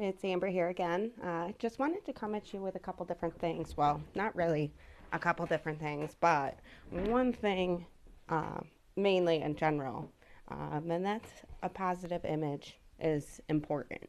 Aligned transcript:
it's 0.00 0.24
Amber 0.24 0.46
here 0.48 0.68
again. 0.68 1.10
Uh, 1.22 1.48
just 1.58 1.78
wanted 1.78 2.04
to 2.06 2.12
come 2.12 2.34
at 2.34 2.54
you 2.54 2.60
with 2.60 2.74
a 2.74 2.78
couple 2.78 3.04
different 3.04 3.38
things. 3.38 3.76
Well, 3.76 4.00
not 4.14 4.34
really 4.34 4.72
a 5.12 5.18
couple 5.18 5.44
different 5.44 5.78
things, 5.78 6.16
but 6.20 6.58
one 6.90 7.32
thing 7.34 7.84
uh, 8.30 8.60
mainly 8.96 9.42
in 9.42 9.54
general, 9.56 10.10
um, 10.48 10.90
and 10.90 11.04
that's 11.04 11.30
a 11.62 11.68
positive 11.68 12.24
image 12.24 12.78
is 12.98 13.40
important. 13.48 14.08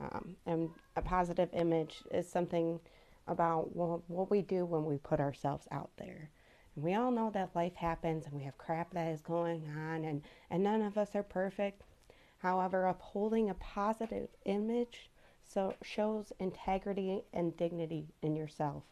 Um, 0.00 0.36
and 0.46 0.70
a 0.94 1.02
positive 1.02 1.48
image 1.52 2.02
is 2.12 2.28
something 2.28 2.78
about 3.26 3.74
what, 3.74 4.08
what 4.08 4.30
we 4.30 4.42
do 4.42 4.64
when 4.64 4.84
we 4.84 4.98
put 4.98 5.18
ourselves 5.18 5.66
out 5.72 5.90
there. 5.98 6.30
And 6.76 6.84
we 6.84 6.94
all 6.94 7.10
know 7.10 7.30
that 7.34 7.56
life 7.56 7.74
happens 7.74 8.26
and 8.26 8.34
we 8.34 8.44
have 8.44 8.56
crap 8.56 8.94
that 8.94 9.08
is 9.08 9.20
going 9.20 9.68
on, 9.76 10.04
and, 10.04 10.22
and 10.50 10.62
none 10.62 10.82
of 10.82 10.96
us 10.96 11.16
are 11.16 11.24
perfect. 11.24 11.82
However, 12.38 12.86
upholding 12.86 13.50
a 13.50 13.54
positive 13.54 14.28
image 14.44 15.10
so 15.48 15.74
shows 15.82 16.32
integrity 16.38 17.24
and 17.32 17.56
dignity 17.56 18.08
in 18.22 18.36
yourself. 18.36 18.82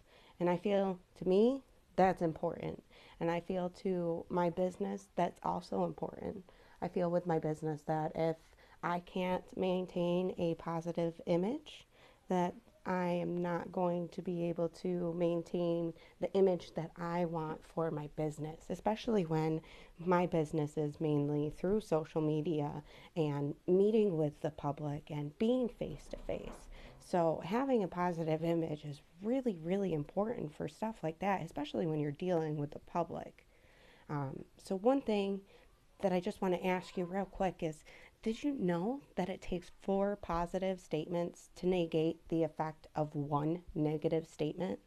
And 0.40 0.50
I 0.50 0.56
feel 0.56 0.98
to 1.18 1.28
me 1.28 1.62
that's 1.96 2.22
important. 2.22 2.82
And 3.20 3.30
I 3.30 3.40
feel 3.40 3.70
to 3.82 4.24
my 4.28 4.50
business 4.50 5.08
that's 5.16 5.38
also 5.42 5.84
important. 5.84 6.44
I 6.82 6.88
feel 6.88 7.10
with 7.10 7.26
my 7.26 7.38
business 7.38 7.82
that 7.86 8.12
if 8.14 8.36
I 8.82 9.00
can't 9.00 9.44
maintain 9.56 10.34
a 10.38 10.54
positive 10.54 11.14
image, 11.26 11.86
that 12.28 12.54
I 12.86 13.08
am 13.08 13.42
not 13.42 13.72
going 13.72 14.08
to 14.10 14.22
be 14.22 14.48
able 14.48 14.68
to 14.68 15.12
maintain 15.14 15.92
the 16.20 16.32
image 16.34 16.72
that 16.74 16.92
I 16.96 17.24
want 17.24 17.66
for 17.66 17.90
my 17.90 18.08
business, 18.16 18.66
especially 18.70 19.24
when 19.24 19.60
my 19.98 20.26
business 20.26 20.76
is 20.76 21.00
mainly 21.00 21.50
through 21.50 21.80
social 21.80 22.20
media 22.20 22.82
and 23.16 23.54
meeting 23.66 24.16
with 24.16 24.40
the 24.40 24.50
public 24.50 25.10
and 25.10 25.36
being 25.38 25.68
face 25.68 26.06
to 26.10 26.16
face. 26.26 26.68
So, 27.00 27.40
having 27.44 27.84
a 27.84 27.88
positive 27.88 28.42
image 28.42 28.84
is 28.84 29.00
really, 29.22 29.58
really 29.62 29.92
important 29.92 30.54
for 30.54 30.68
stuff 30.68 30.96
like 31.02 31.18
that, 31.20 31.42
especially 31.42 31.86
when 31.86 32.00
you're 32.00 32.10
dealing 32.10 32.56
with 32.56 32.72
the 32.72 32.80
public. 32.80 33.46
Um, 34.08 34.44
so, 34.62 34.76
one 34.76 35.00
thing 35.00 35.40
that 36.02 36.12
I 36.12 36.20
just 36.20 36.42
want 36.42 36.54
to 36.54 36.66
ask 36.66 36.96
you 36.96 37.04
real 37.04 37.24
quick 37.24 37.62
is 37.62 37.84
did 38.22 38.42
you 38.42 38.52
know 38.52 39.02
that 39.14 39.28
it 39.28 39.40
takes 39.40 39.70
four 39.82 40.16
positive 40.16 40.80
statements 40.80 41.50
to 41.56 41.66
negate 41.66 42.28
the 42.28 42.42
effect 42.42 42.88
of 42.96 43.14
one 43.14 43.62
negative 43.74 44.26
statement? 44.26 44.80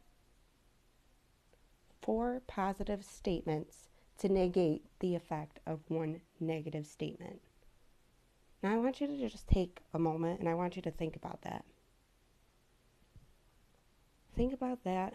Four 2.02 2.42
positive 2.46 3.04
statements 3.04 3.88
to 4.18 4.28
negate 4.28 4.84
the 5.00 5.14
effect 5.14 5.60
of 5.66 5.80
one 5.88 6.20
negative 6.38 6.86
statement. 6.86 7.40
Now, 8.62 8.74
I 8.74 8.76
want 8.76 9.00
you 9.00 9.06
to 9.06 9.28
just 9.28 9.48
take 9.48 9.80
a 9.94 9.98
moment 9.98 10.40
and 10.40 10.48
I 10.48 10.54
want 10.54 10.76
you 10.76 10.82
to 10.82 10.90
think 10.90 11.16
about 11.16 11.42
that. 11.42 11.64
Think 14.36 14.52
about 14.52 14.84
that. 14.84 15.14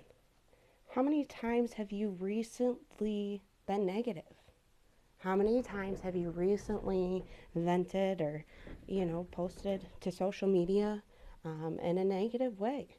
How 0.89 1.03
many 1.03 1.25
times 1.25 1.73
have 1.73 1.91
you 1.91 2.09
recently 2.09 3.43
been 3.67 3.85
negative? 3.85 4.23
How 5.25 5.35
many 5.35 5.63
times 5.63 6.01
have 6.01 6.15
you 6.15 6.29
recently 6.29 7.25
vented 7.55 8.21
or, 8.21 8.45
you 8.85 9.07
know, 9.07 9.25
posted 9.31 9.87
to 10.01 10.11
social 10.11 10.47
media 10.47 11.01
um, 11.43 11.79
in 11.81 11.97
a 11.97 12.05
negative 12.05 12.59
way? 12.59 12.97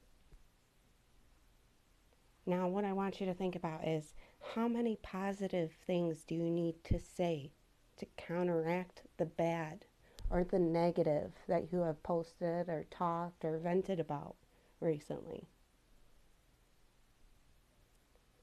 Now, 2.44 2.66
what 2.66 2.84
I 2.84 2.92
want 2.94 3.20
you 3.20 3.26
to 3.26 3.34
think 3.34 3.54
about 3.54 3.86
is 3.86 4.12
how 4.56 4.66
many 4.66 4.98
positive 5.04 5.70
things 5.86 6.24
do 6.24 6.34
you 6.34 6.50
need 6.50 6.82
to 6.86 6.98
say 6.98 7.52
to 7.96 8.06
counteract 8.16 9.02
the 9.18 9.26
bad 9.26 9.84
or 10.28 10.42
the 10.42 10.58
negative 10.58 11.30
that 11.46 11.72
you 11.72 11.82
have 11.82 12.02
posted 12.02 12.68
or 12.68 12.86
talked 12.90 13.44
or 13.44 13.56
vented 13.58 14.00
about 14.00 14.34
recently? 14.80 15.46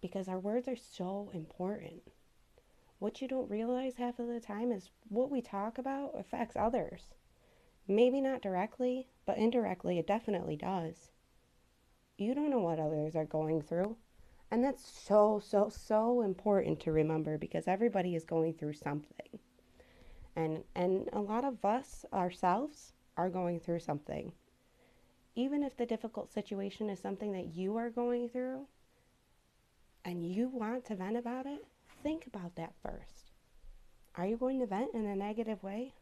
Because 0.02 0.30
our 0.30 0.40
words 0.40 0.70
are 0.70 0.78
so 0.78 1.30
important 1.34 2.04
what 3.04 3.22
you 3.22 3.28
don't 3.28 3.52
realize 3.52 3.96
half 3.98 4.18
of 4.18 4.30
the 4.30 4.40
time 4.40 4.72
is 4.72 4.90
what 5.10 5.30
we 5.30 5.42
talk 5.42 5.78
about 5.78 6.18
affects 6.18 6.56
others. 6.56 7.02
Maybe 7.86 8.22
not 8.22 8.42
directly, 8.42 9.10
but 9.26 9.38
indirectly, 9.38 10.00
it 10.00 10.08
definitely 10.08 10.56
does. 10.56 11.12
You 12.18 12.34
don't 12.34 12.50
know 12.50 12.62
what 12.62 12.80
others 12.80 13.14
are 13.18 13.26
going 13.26 13.62
through. 13.62 13.98
And 14.50 14.64
that's 14.64 14.90
so, 14.90 15.42
so, 15.46 15.68
so 15.68 16.22
important 16.22 16.80
to 16.80 16.94
remember 16.94 17.38
because 17.38 17.68
everybody 17.68 18.16
is 18.16 18.24
going 18.24 18.54
through 18.54 18.76
something. 18.76 19.38
And, 20.38 20.64
and 20.74 21.10
a 21.12 21.20
lot 21.20 21.44
of 21.44 21.66
us 21.66 22.06
ourselves 22.14 22.94
are 23.18 23.30
going 23.30 23.60
through 23.60 23.82
something. 23.82 24.32
Even 25.36 25.62
if 25.62 25.76
the 25.76 25.86
difficult 25.86 26.32
situation 26.32 26.90
is 26.90 27.02
something 27.02 27.34
that 27.34 27.54
you 27.54 27.76
are 27.76 27.90
going 27.90 28.30
through 28.30 28.62
and 30.06 30.26
you 30.26 30.48
want 30.48 30.86
to 30.86 30.96
vent 30.96 31.18
about 31.18 31.46
it, 31.46 31.66
think 32.04 32.28
about 32.28 32.56
that 32.58 32.74
first. 32.84 33.32
Are 34.16 34.28
you 34.28 34.38
going 34.38 34.60
to 34.60 34.68
vent 34.68 34.94
in 34.94 35.06
a 35.06 35.16
negative 35.16 35.64
way? 35.64 35.94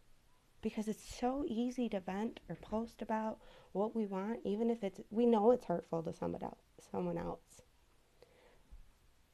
Because 0.61 0.87
it's 0.87 1.15
so 1.19 1.45
easy 1.47 1.87
to 1.89 1.99
vent 1.99 2.39
or 2.49 2.55
post 2.55 3.01
about 3.01 3.37
what 3.71 3.95
we 3.95 4.05
want, 4.05 4.39
even 4.43 4.69
if 4.69 4.83
it's 4.83 4.99
we 5.09 5.25
know 5.25 5.51
it's 5.51 5.65
hurtful 5.65 6.03
to 6.03 6.13
somebody 6.13 6.45
else, 6.45 6.59
someone 6.91 7.17
else. 7.17 7.61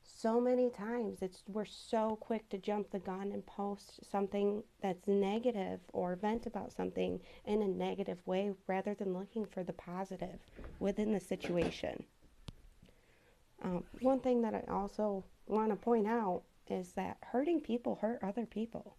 So 0.03 0.39
many 0.39 0.69
times 0.69 1.19
it's 1.21 1.43
we're 1.47 1.65
so 1.65 2.17
quick 2.19 2.49
to 2.49 2.57
jump 2.57 2.91
the 2.91 2.99
gun 2.99 3.31
and 3.33 3.45
post 3.45 3.99
something 4.09 4.63
that's 4.81 5.07
negative 5.07 5.79
or 5.93 6.15
vent 6.15 6.45
about 6.45 6.71
something 6.71 7.19
in 7.45 7.61
a 7.61 7.67
negative 7.67 8.19
way 8.25 8.51
rather 8.67 8.93
than 8.93 9.13
looking 9.13 9.45
for 9.45 9.63
the 9.63 9.73
positive 9.73 10.39
within 10.79 11.13
the 11.13 11.19
situation. 11.19 12.03
Um, 13.63 13.83
one 14.01 14.19
thing 14.19 14.41
that 14.43 14.53
I 14.53 14.63
also 14.71 15.23
want 15.47 15.71
to 15.71 15.75
point 15.75 16.07
out 16.07 16.43
is 16.71 16.93
that 16.93 17.17
hurting 17.31 17.61
people 17.61 17.95
hurt 17.95 18.23
other 18.23 18.45
people, 18.45 18.95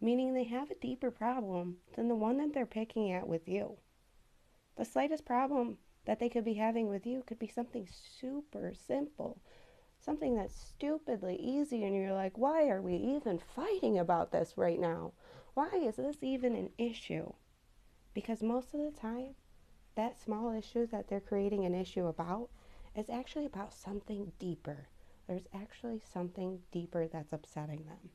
meaning 0.00 0.34
they 0.34 0.44
have 0.44 0.70
a 0.70 0.74
deeper 0.76 1.10
problem 1.10 1.78
than 1.94 2.08
the 2.08 2.14
one 2.14 2.38
that 2.38 2.52
they're 2.52 2.66
picking 2.66 3.10
at 3.12 3.26
with 3.26 3.48
you. 3.48 3.78
The 4.76 4.84
slightest 4.84 5.24
problem 5.24 5.78
that 6.04 6.20
they 6.20 6.28
could 6.28 6.44
be 6.44 6.54
having 6.54 6.88
with 6.88 7.06
you 7.06 7.22
could 7.26 7.38
be 7.38 7.48
something 7.48 7.88
super 8.18 8.72
simple, 8.74 9.38
something 9.98 10.36
that's 10.36 10.54
stupidly 10.54 11.36
easy, 11.36 11.84
and 11.84 11.94
you're 11.94 12.12
like, 12.12 12.38
why 12.38 12.68
are 12.68 12.80
we 12.80 12.94
even 12.94 13.38
fighting 13.38 13.98
about 13.98 14.30
this 14.32 14.54
right 14.56 14.78
now? 14.78 15.12
Why 15.54 15.70
is 15.74 15.96
this 15.96 16.22
even 16.22 16.54
an 16.54 16.70
issue? 16.78 17.32
Because 18.14 18.42
most 18.42 18.74
of 18.74 18.80
the 18.80 18.98
time, 18.98 19.34
that 19.96 20.20
small 20.20 20.52
issue 20.52 20.86
that 20.86 21.08
they're 21.08 21.20
creating 21.20 21.64
an 21.64 21.74
issue 21.74 22.06
about 22.06 22.48
is 22.94 23.10
actually 23.10 23.46
about 23.46 23.74
something 23.74 24.32
deeper 24.38 24.88
there's 25.28 25.46
actually 25.54 26.00
something 26.12 26.58
deeper 26.72 27.06
that's 27.06 27.32
upsetting 27.32 27.84
them. 27.84 28.10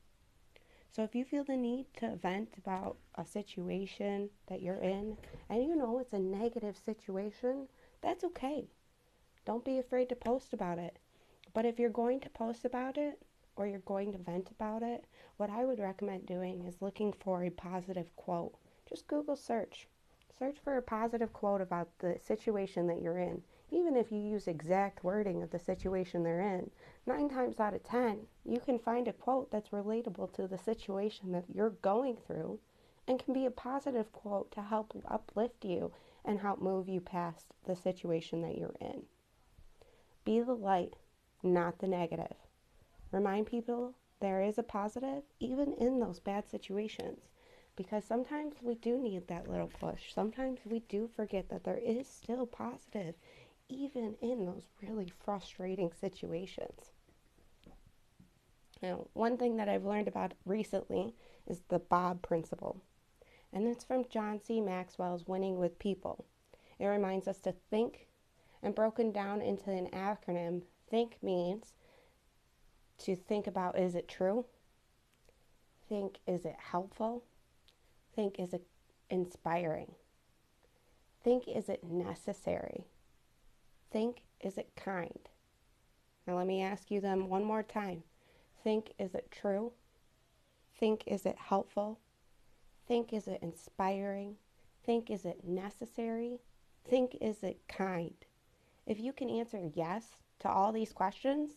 So 0.92 1.04
if 1.04 1.16
you 1.16 1.24
feel 1.24 1.44
the 1.44 1.56
need 1.56 1.86
to 1.98 2.16
vent 2.16 2.56
about 2.58 2.98
a 3.16 3.26
situation 3.26 4.30
that 4.48 4.62
you're 4.62 4.76
in 4.76 5.18
and 5.50 5.64
you 5.64 5.76
know 5.76 6.00
it's 6.00 6.14
a 6.14 6.20
negative 6.20 6.76
situation, 6.76 7.68
that's 8.02 8.24
okay. 8.24 8.68
Don't 9.46 9.64
be 9.64 9.78
afraid 9.78 10.10
to 10.10 10.16
post 10.16 10.54
about 10.54 10.80
it. 10.80 10.98
But 11.54 11.66
if 11.66 11.80
you're 11.80 11.90
going 11.90 12.20
to 12.22 12.30
post 12.30 12.66
about 12.66 12.98
it 12.98 13.22
or 13.56 13.68
you're 13.68 13.80
going 13.80 14.12
to 14.12 14.18
vent 14.18 14.50
about 14.50 14.82
it, 14.82 15.06
what 15.38 15.50
I 15.50 15.66
would 15.66 15.80
recommend 15.80 16.26
doing 16.26 16.64
is 16.64 16.82
looking 16.82 17.14
for 17.14 17.44
a 17.44 17.52
positive 17.52 18.16
quote. 18.16 18.56
Just 18.90 19.08
Google 19.08 19.36
search. 19.36 19.88
Search 20.38 20.58
for 20.64 20.78
a 20.78 20.82
positive 20.82 21.32
quote 21.32 21.62
about 21.62 21.90
the 22.00 22.18
situation 22.24 22.88
that 22.88 23.02
you're 23.02 23.20
in 23.20 23.44
even 23.74 23.96
if 23.96 24.12
you 24.12 24.20
use 24.20 24.48
exact 24.48 25.04
wording 25.04 25.42
of 25.42 25.50
the 25.50 25.60
situation 25.60 26.24
they're 26.24 26.42
in, 26.42 26.70
nine 27.08 27.28
times 27.28 27.60
out 27.60 27.74
of 27.74 27.84
ten, 27.84 28.28
you 28.46 28.60
can 28.60 28.78
find 28.78 29.08
a 29.08 29.14
quote 29.14 29.50
that's 29.50 29.70
relatable 29.70 30.32
to 30.34 30.48
the 30.48 30.58
situation 30.58 31.32
that 31.32 31.46
you're 31.52 31.72
going 31.72 32.16
through 32.16 32.60
and 33.08 33.20
can 33.20 33.34
be 33.34 33.46
a 33.46 33.52
positive 33.52 34.12
quote 34.12 34.52
to 34.52 34.62
help 34.62 34.94
uplift 35.08 35.66
you 35.66 35.92
and 36.24 36.40
help 36.40 36.62
move 36.62 36.88
you 36.88 37.02
past 37.02 37.48
the 37.66 37.76
situation 37.76 38.42
that 38.42 38.58
you're 38.58 38.76
in. 38.80 39.04
Be 40.24 40.40
the 40.40 40.54
light, 40.54 40.96
not 41.42 41.80
the 41.80 41.88
negative. 41.88 42.36
Remind 43.12 43.48
people 43.48 43.96
there 44.20 44.42
is 44.42 44.58
a 44.58 44.64
positive 44.64 45.24
even 45.40 45.74
in 45.74 46.00
those 46.00 46.20
bad 46.20 46.48
situations 46.48 47.28
because 47.76 48.06
sometimes 48.06 48.56
we 48.62 48.76
do 48.76 48.98
need 48.98 49.28
that 49.28 49.50
little 49.50 49.72
push. 49.80 50.14
Sometimes 50.14 50.60
we 50.64 50.80
do 50.88 51.10
forget 51.16 51.50
that 51.50 51.64
there 51.64 51.80
is 51.80 52.08
still 52.08 52.46
positive 52.46 53.16
even 53.70 54.16
in 54.22 54.46
those 54.46 54.68
really 54.82 55.12
frustrating 55.24 55.92
situations. 56.00 56.92
Now, 58.82 59.08
one 59.14 59.38
thing 59.38 59.56
that 59.58 59.70
I've 59.70 59.86
learned 59.86 60.08
about 60.08 60.34
recently 60.46 61.16
is 61.48 61.62
the 61.70 61.80
Bob 61.80 62.22
principle. 62.22 62.82
And 63.54 63.68
it's 63.68 63.84
from 63.84 64.06
John 64.10 64.42
C. 64.44 64.60
Maxwell's 64.60 65.28
Winning 65.28 65.58
with 65.58 65.80
People. 65.80 66.26
It 66.80 66.88
reminds 66.88 67.28
us 67.28 67.40
to 67.40 67.54
think, 67.70 68.08
and 68.62 68.76
broken 68.76 69.12
down 69.12 69.42
into 69.42 69.70
an 69.70 69.88
acronym, 69.94 70.64
think 70.90 71.18
means 71.22 71.74
to 73.00 73.16
think 73.16 73.48
about 73.48 73.78
is 73.78 73.96
it 73.96 74.08
true? 74.08 74.46
Think 75.88 76.20
is 76.28 76.46
it 76.46 76.56
helpful? 76.58 77.24
Think 78.16 78.40
is 78.40 78.54
it 78.54 78.66
inspiring? 79.10 79.94
Think, 81.24 81.48
is 81.48 81.70
it 81.70 81.84
necessary? 81.84 82.86
Think, 83.94 84.24
is 84.42 84.58
it 84.58 84.72
kind? 84.76 85.30
Now, 86.26 86.36
let 86.38 86.48
me 86.48 86.64
ask 86.64 86.90
you 86.90 87.00
them 87.00 87.30
one 87.30 87.44
more 87.44 87.62
time. 87.62 88.02
Think, 88.64 88.92
is 88.98 89.14
it 89.14 89.30
true? 89.32 89.72
Think, 90.80 91.04
is 91.06 91.28
it 91.28 91.38
helpful? 91.38 92.00
Think, 92.88 93.14
is 93.14 93.28
it 93.28 93.44
inspiring? 93.44 94.38
Think, 94.84 95.12
is 95.12 95.26
it 95.26 95.46
necessary? 95.46 96.40
Think, 96.90 97.16
is 97.22 97.44
it 97.44 97.60
kind? 97.68 98.16
If 98.88 99.00
you 99.00 99.14
can 99.14 99.30
answer 99.30 99.70
yes 99.76 100.16
to 100.40 100.50
all 100.50 100.72
these 100.72 100.92
questions, 100.92 101.52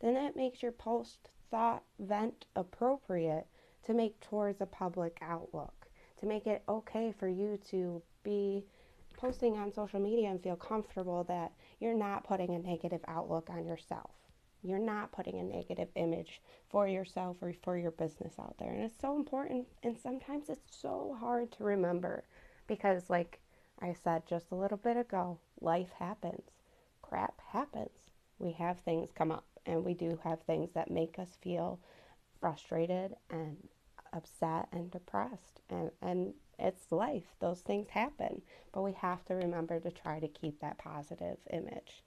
then 0.00 0.14
that 0.14 0.34
makes 0.34 0.64
your 0.64 0.72
post 0.72 1.30
thought 1.52 1.84
vent 2.00 2.46
appropriate 2.56 3.46
to 3.84 3.94
make 3.94 4.18
towards 4.18 4.60
a 4.60 4.66
public 4.66 5.18
outlook, 5.22 5.86
to 6.18 6.26
make 6.26 6.48
it 6.48 6.64
okay 6.68 7.14
for 7.16 7.28
you 7.28 7.60
to 7.70 8.02
be 8.24 8.64
posting 9.16 9.56
on 9.56 9.72
social 9.72 10.00
media 10.00 10.28
and 10.28 10.42
feel 10.42 10.56
comfortable 10.56 11.24
that 11.24 11.52
you're 11.80 11.94
not 11.94 12.24
putting 12.24 12.54
a 12.54 12.58
negative 12.58 13.00
outlook 13.08 13.48
on 13.50 13.66
yourself. 13.66 14.10
You're 14.62 14.78
not 14.78 15.12
putting 15.12 15.38
a 15.38 15.44
negative 15.44 15.88
image 15.94 16.40
for 16.68 16.88
yourself 16.88 17.36
or 17.40 17.52
for 17.62 17.78
your 17.78 17.92
business 17.92 18.34
out 18.38 18.56
there. 18.58 18.72
And 18.72 18.82
it's 18.82 19.00
so 19.00 19.14
important. 19.14 19.66
And 19.82 19.96
sometimes 19.98 20.48
it's 20.48 20.76
so 20.80 21.16
hard 21.20 21.52
to 21.52 21.64
remember 21.64 22.24
because, 22.66 23.08
like 23.08 23.40
I 23.80 23.92
said 23.92 24.26
just 24.26 24.50
a 24.50 24.56
little 24.56 24.78
bit 24.78 24.96
ago, 24.96 25.38
life 25.60 25.90
happens, 25.98 26.50
crap 27.02 27.40
happens. 27.50 27.90
We 28.38 28.52
have 28.52 28.80
things 28.80 29.10
come 29.14 29.30
up, 29.30 29.46
and 29.64 29.84
we 29.84 29.94
do 29.94 30.18
have 30.24 30.42
things 30.42 30.70
that 30.74 30.90
make 30.90 31.18
us 31.18 31.38
feel 31.40 31.78
frustrated 32.40 33.14
and 33.30 33.56
upset 34.12 34.68
and 34.72 34.90
depressed. 34.90 35.60
And, 35.70 35.90
and 36.02 36.34
it's 36.58 36.90
life, 36.90 37.34
those 37.40 37.60
things 37.60 37.88
happen. 37.90 38.42
But 38.72 38.82
we 38.82 38.92
have 38.92 39.24
to 39.26 39.34
remember 39.34 39.80
to 39.80 39.90
try 39.90 40.20
to 40.20 40.28
keep 40.28 40.60
that 40.60 40.78
positive 40.78 41.38
image. 41.50 42.02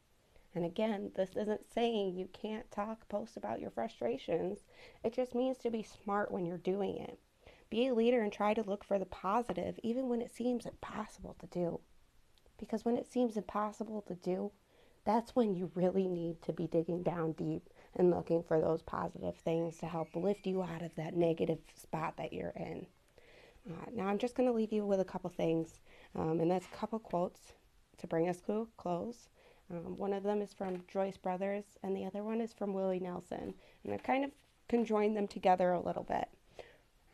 And 0.55 0.65
again, 0.65 1.11
this 1.15 1.35
isn't 1.35 1.71
saying 1.71 2.15
you 2.15 2.27
can't 2.33 2.69
talk, 2.71 3.07
post 3.07 3.37
about 3.37 3.59
your 3.59 3.69
frustrations. 3.69 4.59
It 5.03 5.13
just 5.13 5.35
means 5.35 5.57
to 5.59 5.69
be 5.69 5.83
smart 5.83 6.31
when 6.31 6.45
you're 6.45 6.57
doing 6.57 6.97
it. 6.97 7.19
Be 7.69 7.87
a 7.87 7.93
leader 7.93 8.21
and 8.21 8.33
try 8.33 8.55
to 8.55 8.63
look 8.63 8.83
for 8.83 8.97
the 8.97 9.05
positive, 9.05 9.79
even 9.83 10.09
when 10.09 10.21
it 10.21 10.33
seems 10.33 10.65
impossible 10.65 11.35
to 11.39 11.45
do. 11.47 11.79
Because 12.57 12.83
when 12.83 12.97
it 12.97 13.05
seems 13.05 13.37
impossible 13.37 14.01
to 14.07 14.15
do, 14.15 14.51
that's 15.05 15.35
when 15.35 15.53
you 15.53 15.71
really 15.75 16.07
need 16.07 16.41
to 16.41 16.53
be 16.53 16.67
digging 16.67 17.03
down 17.03 17.33
deep 17.33 17.69
and 17.95 18.09
looking 18.09 18.43
for 18.43 18.59
those 18.59 18.81
positive 18.81 19.35
things 19.37 19.77
to 19.77 19.85
help 19.85 20.15
lift 20.15 20.45
you 20.45 20.63
out 20.63 20.81
of 20.81 20.95
that 20.95 21.15
negative 21.15 21.59
spot 21.75 22.15
that 22.17 22.33
you're 22.33 22.53
in. 22.55 22.87
Uh, 23.69 23.89
now, 23.93 24.07
I'm 24.07 24.17
just 24.17 24.35
going 24.35 24.47
to 24.49 24.55
leave 24.55 24.71
you 24.71 24.85
with 24.85 24.99
a 24.99 25.05
couple 25.05 25.29
things, 25.29 25.79
um, 26.15 26.39
and 26.39 26.49
that's 26.49 26.65
a 26.65 26.77
couple 26.77 26.99
quotes 26.99 27.53
to 27.97 28.07
bring 28.07 28.27
us 28.27 28.41
to 28.41 28.67
close. 28.77 29.29
Um, 29.71 29.97
one 29.97 30.13
of 30.13 30.23
them 30.23 30.41
is 30.41 30.53
from 30.53 30.83
Joyce 30.87 31.17
Brothers, 31.17 31.77
and 31.83 31.95
the 31.95 32.05
other 32.05 32.23
one 32.23 32.41
is 32.41 32.53
from 32.53 32.73
Willie 32.73 32.99
Nelson. 32.99 33.53
And 33.83 33.93
I 33.93 33.97
kind 33.97 34.25
of 34.25 34.31
conjoined 34.67 35.15
them 35.15 35.27
together 35.27 35.71
a 35.71 35.81
little 35.81 36.03
bit. 36.03 36.27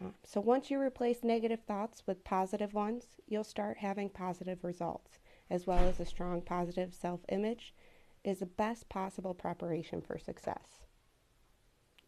Uh, 0.03 0.09
so 0.23 0.39
once 0.39 0.69
you 0.69 0.79
replace 0.79 1.23
negative 1.23 1.61
thoughts 1.61 2.03
with 2.05 2.23
positive 2.23 2.73
ones, 2.73 3.17
you'll 3.27 3.43
start 3.43 3.77
having 3.77 4.09
positive 4.09 4.63
results, 4.63 5.19
as 5.49 5.67
well 5.67 5.87
as 5.87 5.99
a 5.99 6.05
strong 6.05 6.41
positive 6.41 6.93
self 6.93 7.21
image 7.29 7.73
is 8.23 8.39
the 8.39 8.45
best 8.45 8.89
possible 8.89 9.33
preparation 9.33 10.01
for 10.01 10.17
success. 10.17 10.85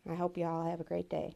I 0.10 0.16
hope 0.16 0.38
you 0.38 0.46
all 0.46 0.66
have 0.66 0.80
a 0.80 0.86
great 0.86 1.10
day. 1.10 1.36